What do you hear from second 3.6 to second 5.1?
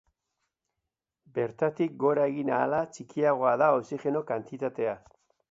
da oxigeno kantitatea.